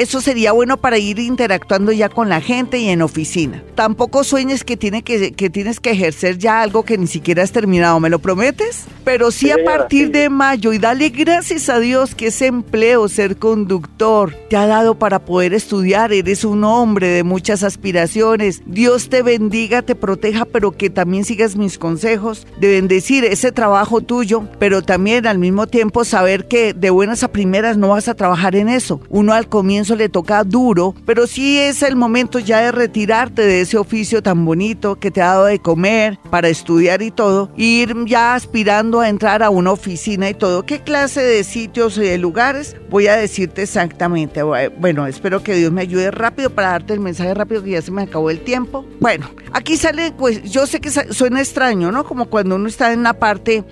[0.01, 3.63] eso sería bueno para ir interactuando ya con la gente y en oficina.
[3.75, 7.53] Tampoco sueñes que, tiene que, que tienes que ejercer ya algo que ni siquiera has
[7.53, 8.85] terminado, ¿me lo prometes?
[9.05, 13.37] Pero sí, a partir de mayo y dale gracias a Dios que ese empleo, ser
[13.37, 16.13] conductor, te ha dado para poder estudiar.
[16.13, 18.63] Eres un hombre de muchas aspiraciones.
[18.67, 24.01] Dios te bendiga, te proteja, pero que también sigas mis consejos de bendecir ese trabajo
[24.01, 28.15] tuyo, pero también al mismo tiempo saber que de buenas a primeras no vas a
[28.15, 29.01] trabajar en eso.
[29.11, 33.61] Uno al comienzo le toca duro, pero sí es el momento ya de retirarte de
[33.61, 37.95] ese oficio tan bonito que te ha dado de comer para estudiar y todo, ir
[38.07, 40.65] ya aspirando a entrar a una oficina y todo.
[40.65, 42.77] ¿Qué clase de sitios y de lugares?
[42.89, 44.43] Voy a decirte exactamente.
[44.43, 47.91] Bueno, espero que Dios me ayude rápido para darte el mensaje rápido que ya se
[47.91, 48.87] me acabó el tiempo.
[49.01, 52.05] Bueno, aquí sale, pues yo sé que suena extraño, ¿no?
[52.05, 53.65] Como cuando uno está en la parte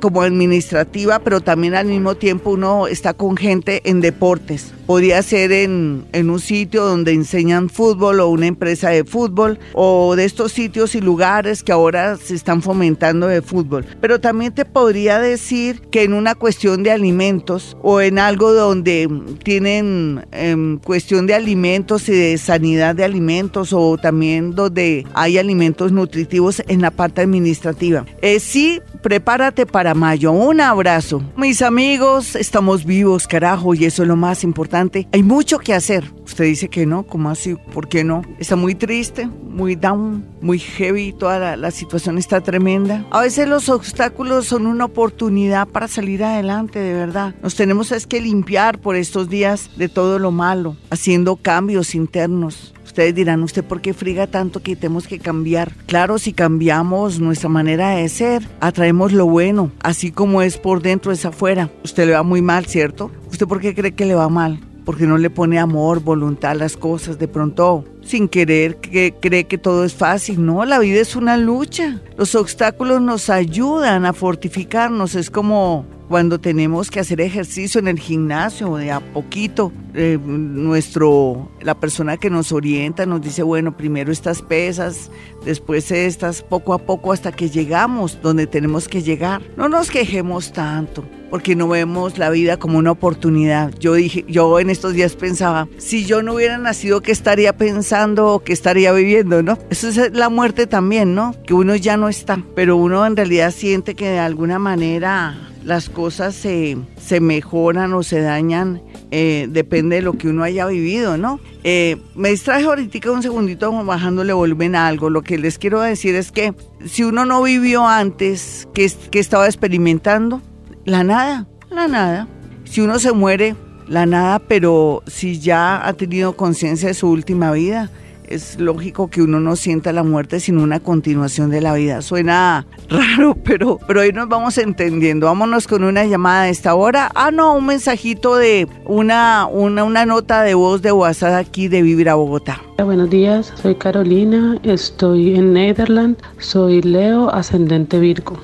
[0.00, 4.72] como administrativa, pero también al mismo tiempo uno está con gente en deportes.
[4.86, 10.16] Podría ser en, en, un sitio donde enseñan fútbol o una empresa de fútbol o
[10.16, 13.84] de estos sitios y lugares que ahora se están fomentando de fútbol.
[14.00, 19.08] Pero también te podría decir que en una cuestión de alimentos o en algo donde
[19.44, 25.92] tienen em, cuestión de alimentos y de sanidad de alimentos o también donde hay alimentos
[25.92, 28.06] nutritivos en la parte administrativa.
[28.22, 30.32] Eh, sí, prepárate para mayo.
[30.32, 31.22] Un abrazo.
[31.36, 35.08] Mis amigos, estamos vivos, carajo, y eso es lo más importante.
[35.18, 36.12] Hay mucho que hacer.
[36.24, 37.56] Usted dice que no, ¿cómo así?
[37.56, 38.22] ¿Por qué no?
[38.38, 43.04] Está muy triste, muy down, muy heavy, toda la, situación está tremenda.
[43.10, 47.34] A veces los obstáculos son una oportunidad para salir adelante, de verdad.
[47.42, 52.72] Nos tenemos es que limpiar por estos días de todo lo malo, haciendo cambios internos
[52.84, 55.72] ustedes dirán, ¿usted por qué friga tanto que tenemos que cambiar?
[55.86, 61.12] Claro, si cambiamos nuestra manera de ser, atraemos lo bueno, así como es por dentro
[61.12, 61.70] es afuera.
[61.84, 63.12] Usted le va muy mal, ¿cierto?
[63.30, 64.67] ¿Usted por qué cree que le va mal?
[64.88, 67.18] Porque no le pone amor, voluntad a las cosas.
[67.18, 70.42] De pronto, sin querer, que cree que todo es fácil.
[70.42, 72.00] No, la vida es una lucha.
[72.16, 75.14] Los obstáculos nos ayudan a fortificarnos.
[75.14, 81.50] Es como cuando tenemos que hacer ejercicio en el gimnasio de a poquito, eh, nuestro,
[81.60, 85.10] la persona que nos orienta nos dice, bueno, primero estas pesas,
[85.44, 89.42] después estas, poco a poco hasta que llegamos donde tenemos que llegar.
[89.56, 93.72] No nos quejemos tanto porque no vemos la vida como una oportunidad.
[93.78, 98.34] Yo dije, yo en estos días pensaba, si yo no hubiera nacido, ¿qué estaría pensando
[98.34, 99.58] o qué estaría viviendo, no?
[99.70, 101.34] Eso es la muerte también, ¿no?
[101.46, 105.90] Que uno ya no está, pero uno en realidad siente que de alguna manera las
[105.90, 108.80] cosas se, se mejoran o se dañan,
[109.10, 111.40] eh, depende de lo que uno haya vivido, ¿no?
[111.64, 115.10] Eh, me distraje ahorita un segundito bajándole volumen a algo.
[115.10, 116.54] Lo que les quiero decir es que
[116.86, 120.42] si uno no vivió antes, ¿qué, qué estaba experimentando?
[120.84, 122.28] La nada, la nada.
[122.64, 123.56] Si uno se muere,
[123.88, 127.90] la nada, pero si ya ha tenido conciencia de su última vida,
[128.28, 132.02] es lógico que uno no sienta la muerte sino una continuación de la vida.
[132.02, 135.26] Suena raro, pero, pero ahí nos vamos entendiendo.
[135.26, 137.10] Vámonos con una llamada a esta hora.
[137.14, 141.82] Ah, no, un mensajito de una, una, una nota de voz de WhatsApp aquí de
[141.82, 142.60] Vivir a Bogotá.
[142.82, 148.38] Buenos días, soy Carolina, estoy en Netherlands, soy Leo, ascendente Virgo.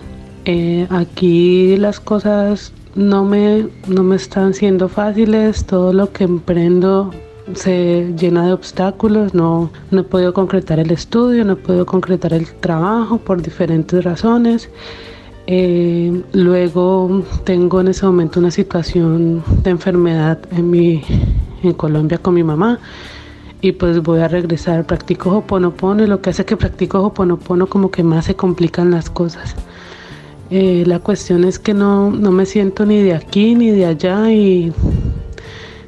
[0.44, 7.12] Eh, aquí las cosas no me, no me están siendo fáciles, todo lo que emprendo
[7.52, 12.32] se llena de obstáculos, no, no he podido concretar el estudio, no he podido concretar
[12.32, 14.70] el trabajo por diferentes razones.
[15.46, 21.02] Eh, luego tengo en ese momento una situación de enfermedad en, mi,
[21.62, 22.80] en Colombia con mi mamá
[23.60, 27.90] y pues voy a regresar, practico Hoponopono y lo que hace que practico Hoponopono como
[27.90, 29.54] que más se complican las cosas.
[30.50, 34.30] Eh, la cuestión es que no, no me siento ni de aquí ni de allá
[34.30, 34.72] y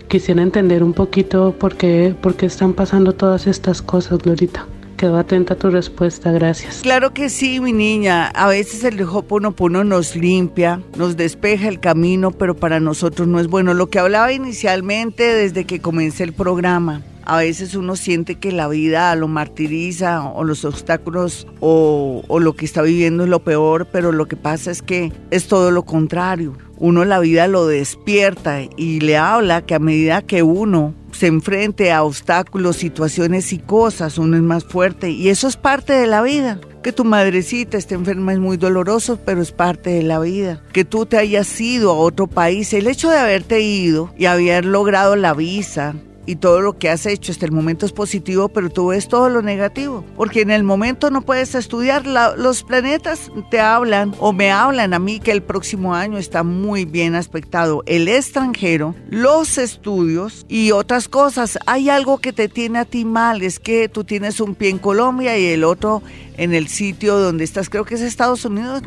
[0.09, 4.67] quisiera entender un poquito por qué, por qué están pasando todas estas cosas, Glorita.
[4.97, 6.81] Quedo atenta a tu respuesta, gracias.
[6.83, 8.29] Claro que sí, mi niña.
[8.29, 13.47] A veces el Hoponopono nos limpia, nos despeja el camino, pero para nosotros no es
[13.47, 13.75] bueno.
[13.75, 18.69] Lo que hablaba inicialmente desde que comencé el programa, a veces uno siente que la
[18.69, 24.13] vida lo martiriza o los obstáculos o, lo que está viviendo es lo peor, pero
[24.13, 29.01] lo que pasa es que es todo lo contrario uno la vida lo despierta y
[29.01, 34.37] le habla que a medida que uno se enfrente a obstáculos, situaciones y cosas, uno
[34.37, 36.61] es más fuerte y eso es parte de la vida.
[36.83, 40.63] Que tu madrecita esté enferma es muy doloroso, pero es parte de la vida.
[40.73, 44.65] Que tú te hayas ido a otro país, el hecho de haberte ido y haber
[44.67, 48.69] logrado la visa, y todo lo que has hecho hasta el momento es positivo, pero
[48.69, 53.61] tú ves todo lo negativo, porque en el momento no puedes estudiar, los planetas te
[53.61, 58.09] hablan o me hablan a mí que el próximo año está muy bien aspectado, el
[58.09, 61.59] extranjero, los estudios y otras cosas.
[61.67, 64.79] Hay algo que te tiene a ti mal, es que tú tienes un pie en
[64.79, 66.03] Colombia y el otro
[66.37, 68.83] en el sitio donde estás, creo que es Estados Unidos,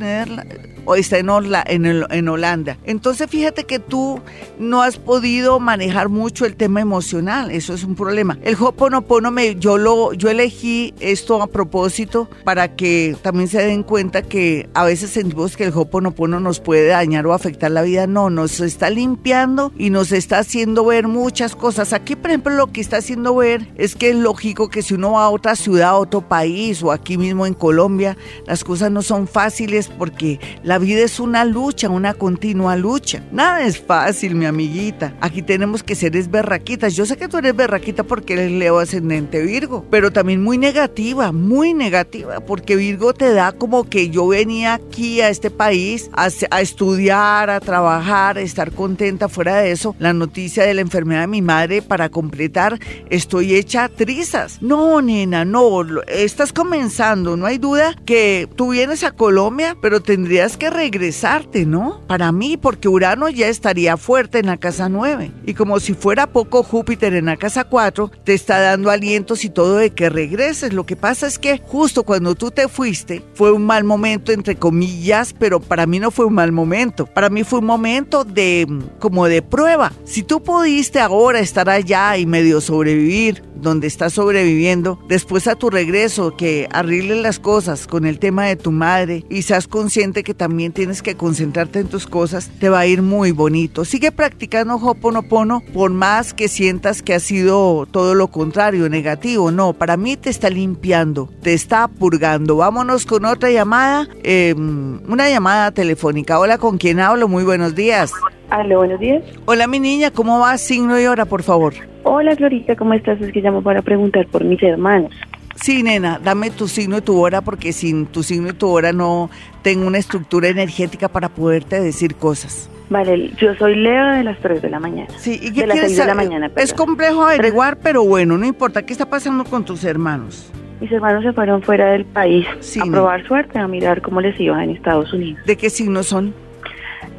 [0.86, 2.78] o está en, en, en, Holanda.
[2.84, 4.20] Entonces fíjate que tú
[4.58, 8.38] no has podido manejar mucho el tema emocional, eso es un problema.
[8.42, 13.84] El Hoponopono, me, yo, lo, yo elegí esto a propósito para que también se den
[13.84, 18.08] cuenta que a veces sentimos que el Hoponopono nos puede dañar o afectar la vida,
[18.08, 21.94] no, nos está limpiando y nos está haciendo ver muchas cosas.
[21.94, 25.14] Aquí, por ejemplo, lo que está haciendo ver es que es lógico que si uno
[25.14, 29.02] va a otra ciudad, a otro país o aquí mismo en Colombia, las cosas no
[29.02, 33.24] son fáciles porque la vida es una lucha, una continua lucha.
[33.32, 35.14] Nada es fácil, mi amiguita.
[35.22, 36.96] Aquí tenemos que ser berraquitas.
[36.96, 41.32] Yo sé que tú eres berraquita porque eres Leo ascendente Virgo, pero también muy negativa,
[41.32, 46.30] muy negativa, porque Virgo te da como que yo venía aquí a este país a,
[46.52, 49.30] a estudiar, a trabajar, a estar contenta.
[49.30, 53.90] Fuera de eso, la noticia de la enfermedad de mi madre para completar, estoy hecha
[53.90, 54.62] trizas.
[54.62, 60.58] No, nena, no, estás comenzando no hay duda que tú vienes a Colombia, pero tendrías
[60.58, 62.02] que regresarte, ¿no?
[62.08, 65.32] Para mí, porque Urano ya estaría fuerte en la casa 9.
[65.46, 69.50] Y como si fuera poco Júpiter en la casa 4, te está dando alientos y
[69.50, 70.74] todo de que regreses.
[70.74, 74.56] Lo que pasa es que justo cuando tú te fuiste, fue un mal momento, entre
[74.56, 77.06] comillas, pero para mí no fue un mal momento.
[77.06, 78.68] Para mí fue un momento de,
[79.00, 79.92] como de prueba.
[80.06, 85.70] Si tú pudiste ahora estar allá y medio sobrevivir, donde estás sobreviviendo, después a tu
[85.70, 90.34] regreso, que arregles las cosas con el tema de tu madre y seas consciente que
[90.34, 93.86] también tienes que concentrarte en tus cosas, te va a ir muy bonito.
[93.86, 99.52] Sigue practicando Hoponopono por más que sientas que ha sido todo lo contrario, negativo.
[99.52, 102.58] No, para mí te está limpiando, te está purgando.
[102.58, 106.40] Vámonos con otra llamada, em, una llamada telefónica.
[106.40, 107.28] Hola, ¿con quién hablo?
[107.28, 108.12] Muy buenos días.
[108.52, 109.24] Hola, buenos días.
[109.46, 110.58] Hola, mi niña, ¿cómo va?
[110.58, 111.74] Signo y hora, por favor.
[112.04, 113.22] Hola, Florita, ¿cómo estás?
[113.22, 115.12] Es que llamo para preguntar por mis hermanos.
[115.56, 118.94] Sí, nena, dame tu signo y tu hora porque sin tu signo y tu hora
[118.94, 119.30] no
[119.62, 122.70] tengo una estructura energética para poderte decir cosas.
[122.90, 125.10] Vale, yo soy Leo de las 3 de la mañana.
[125.18, 126.50] Sí, ¿y qué de 6 de la mañana.
[126.56, 128.84] Es complejo averiguar, pero bueno, no importa.
[128.84, 130.52] ¿Qué está pasando con tus hermanos?
[130.80, 132.48] Mis hermanos se fueron fuera del país
[132.82, 135.46] a probar suerte, a mirar cómo les iba en Estados Unidos.
[135.46, 136.34] ¿De qué signo son?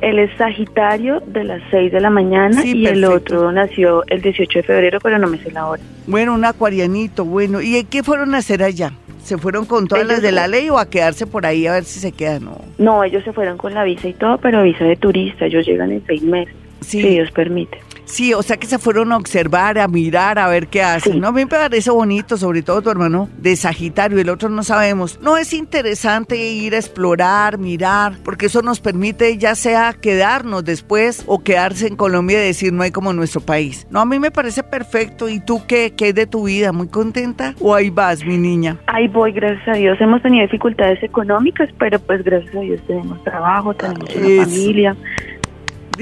[0.01, 4.61] Él es Sagitario de las 6 de la mañana y el otro nació el 18
[4.61, 5.83] de febrero, pero no me sé la hora.
[6.07, 7.61] Bueno, un acuarianito, bueno.
[7.61, 8.93] ¿Y qué fueron a hacer allá?
[9.23, 11.85] ¿Se fueron con todas las de la ley o a quedarse por ahí a ver
[11.85, 12.47] si se quedan?
[12.47, 12.59] No.
[12.79, 15.45] no, ellos se fueron con la visa y todo, pero visa de turista.
[15.45, 17.79] Ellos llegan en seis meses, si Dios permite.
[18.11, 21.21] Sí, o sea que se fueron a observar, a mirar, a ver qué hacen.
[21.21, 24.65] No, a mí me parece bonito, sobre todo tu hermano de Sagitario, el otro no
[24.65, 25.21] sabemos.
[25.23, 31.23] No es interesante ir a explorar, mirar, porque eso nos permite ya sea quedarnos después
[31.27, 33.87] o quedarse en Colombia y decir no hay como nuestro país.
[33.91, 35.29] No, a mí me parece perfecto.
[35.29, 35.95] ¿Y tú qué?
[35.97, 36.73] ¿Qué es de tu vida?
[36.73, 37.55] ¿Muy contenta?
[37.61, 38.77] ¿O ahí vas, mi niña?
[38.89, 40.01] Ahí voy, gracias a Dios.
[40.01, 44.97] Hemos tenido dificultades económicas, pero pues gracias a Dios tenemos trabajo, tenemos una familia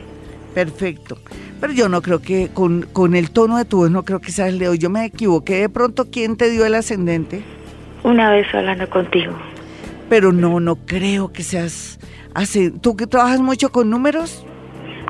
[0.54, 1.18] Perfecto.
[1.60, 4.32] Pero yo no creo que con, con el tono de tu voz, no creo que
[4.32, 4.74] seas Leo.
[4.74, 5.56] Yo me equivoqué.
[5.56, 7.42] De pronto, ¿quién te dio el ascendente?
[8.04, 9.32] Una vez hablando contigo.
[10.08, 11.98] Pero no, no creo que seas...
[12.80, 14.46] ¿Tú que trabajas mucho con números?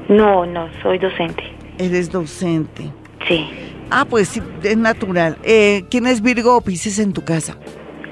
[0.09, 1.43] No, no, soy docente.
[1.77, 2.91] Eres docente.
[3.27, 3.47] Sí.
[3.91, 5.37] Ah, pues sí, es natural.
[5.43, 7.57] Eh, ¿Quién es Virgo o Pisces en tu casa?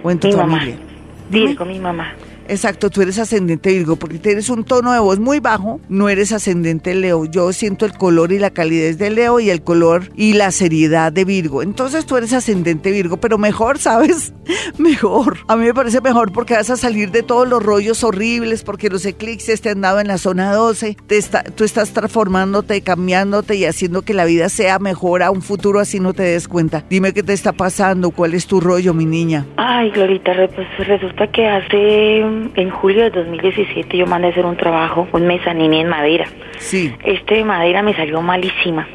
[0.03, 0.77] ¿O en tu mi familia?
[0.77, 0.87] Mamá.
[1.31, 2.15] Virgo, mi mamá.
[2.49, 6.33] Exacto, tú eres ascendente Virgo porque tienes un tono de voz muy bajo, no eres
[6.33, 7.25] ascendente Leo.
[7.25, 11.13] Yo siento el color y la calidez de Leo y el color y la seriedad
[11.13, 11.63] de Virgo.
[11.63, 14.33] Entonces tú eres ascendente Virgo, pero mejor, ¿sabes?
[14.79, 15.39] Mejor.
[15.49, 18.89] A mí me parece mejor porque vas a salir de todos los rollos horribles, porque
[18.89, 20.97] los eclipses te han dado en la zona 12.
[21.07, 25.43] Te está, tú estás transformándote, cambiándote y haciendo que la vida sea mejor a un
[25.43, 26.85] futuro así no te des cuenta.
[26.89, 29.47] Dime qué te está pasando, cuál es tu rollo, mi niña.
[29.57, 32.23] Ay, Glorita, pues resulta que hace
[32.55, 36.27] en julio de 2017 yo mandé a hacer un trabajo, un mezanini en madera.
[36.59, 36.93] Sí.
[37.05, 38.87] Este de madera me salió malísima.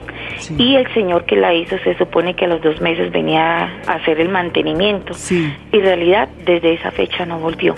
[0.58, 3.94] Y el señor que la hizo se supone que a los dos meses venía a
[3.94, 5.14] hacer el mantenimiento.
[5.14, 5.54] Sí.
[5.72, 7.76] Y en realidad desde esa fecha no volvió.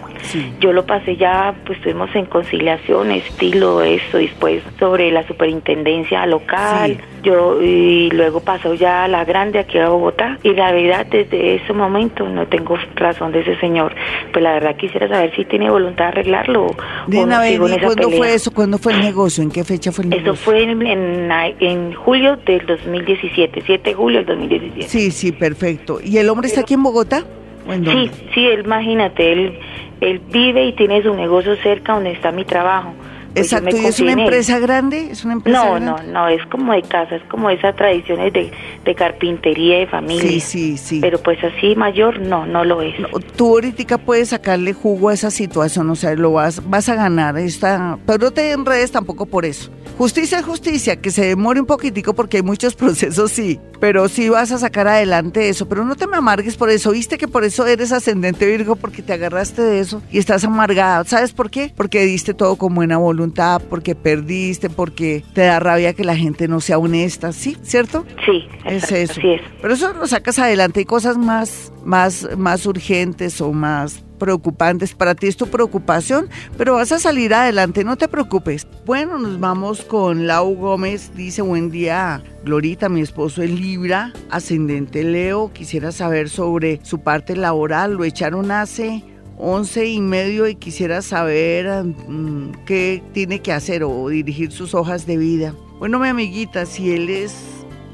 [0.60, 6.98] Yo lo pasé ya, pues estuvimos en conciliación, estilo esto, después sobre la superintendencia local.
[7.24, 10.38] Yo y luego pasó ya a la grande aquí a Bogotá.
[10.44, 13.96] Y la verdad desde ese momento no tengo razón de ese señor.
[14.32, 16.76] Pues la verdad quisiera saber si tiene voluntad de arreglarlo.
[17.08, 18.52] De o no ¿y cuándo fue eso?
[18.52, 19.44] ¿Cuándo fue el negocio?
[19.44, 20.34] ¿En qué fecha fue el negocio?
[20.34, 24.88] Eso fue en, en, en julio del 2017, 7 de julio del 2017.
[24.88, 26.00] Sí, sí, perfecto.
[26.04, 27.24] ¿Y el hombre está aquí en Bogotá?
[27.68, 29.60] sí, sí, él, imagínate, él,
[30.02, 32.94] él vive y tiene su negocio cerca donde está mi trabajo.
[33.34, 35.12] Pues Exacto, ¿y es una empresa grande?
[35.12, 38.52] ¿Es una empresa no, no, no, es como de casa, es como esas tradiciones de,
[38.86, 40.30] de carpintería de familia.
[40.30, 41.00] Sí, sí, sí.
[41.02, 42.94] Pero pues así mayor, no, no lo es.
[43.36, 47.38] tú ahorita puedes sacarle jugo a esa situación, o sea, lo vas, vas a ganar,
[47.38, 49.72] esta, pero no te enredes tampoco por eso.
[49.98, 54.30] Justicia es justicia, que se demore un poquitico porque hay muchos procesos, sí, pero sí
[54.30, 57.44] vas a sacar adelante eso, pero no te me amargues por eso, viste que por
[57.44, 61.74] eso eres ascendente Virgo, porque te agarraste de eso y estás amargada, ¿sabes por qué?
[61.76, 63.23] Porque diste todo con buena voluntad,
[63.70, 67.58] porque perdiste, porque te da rabia que la gente no sea honesta, ¿sí?
[67.62, 68.06] ¿Cierto?
[68.26, 69.14] Sí, es eso.
[69.14, 69.42] Así es.
[69.62, 74.94] Pero eso lo sacas adelante, hay cosas más, más, más urgentes o más preocupantes.
[74.94, 78.68] Para ti es tu preocupación, pero vas a salir adelante, no te preocupes.
[78.86, 81.12] Bueno, nos vamos con Lau Gómez.
[81.16, 85.52] Dice, buen día, Glorita, mi esposo es Libra, ascendente Leo.
[85.52, 87.96] Quisiera saber sobre su parte laboral.
[87.96, 89.04] Lo echaron hace
[89.38, 95.06] 11 y medio y quisiera saber mm, qué tiene que hacer o dirigir sus hojas
[95.06, 95.54] de vida.
[95.80, 97.34] Bueno, mi amiguita, si él es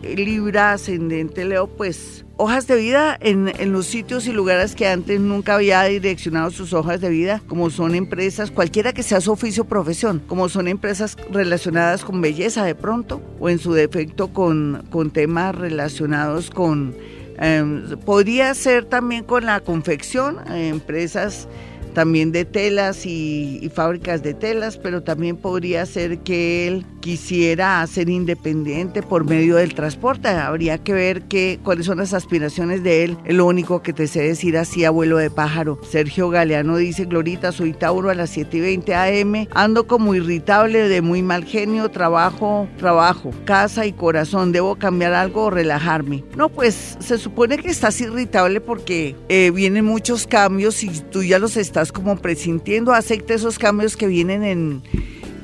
[0.03, 5.55] Libra, ascendente Leo, pues hojas de vida en, los sitios y lugares que antes nunca
[5.55, 9.67] había direccionado sus hojas de vida, como son empresas, cualquiera que sea su oficio o
[9.67, 15.11] profesión, como son empresas relacionadas con belleza de pronto, o en su defecto con, con
[15.11, 16.95] temas relacionados con...
[17.39, 21.47] Em, podría ser también con la confección, empresas
[21.93, 28.09] también de telas y, fábricas de telas, pero también podría ser que él quisiera ser
[28.09, 30.27] independiente por medio del transporte.
[30.27, 33.17] Habría que ver qué, cuáles son las aspiraciones de él.
[33.25, 35.79] Lo único que te sé decir así, abuelo de pájaro.
[35.89, 39.47] Sergio Galeano dice, Glorita, soy Tauro a las 7 y 20 am.
[39.51, 44.51] Ando como irritable, de muy mal genio, trabajo, trabajo, casa y corazón.
[44.51, 46.23] ¿Debo cambiar algo o relajarme?
[46.35, 51.39] No, pues se supone que estás irritable porque eh, vienen muchos cambios y tú ya
[51.39, 54.81] los estás como presintiendo, acepta esos cambios que vienen en,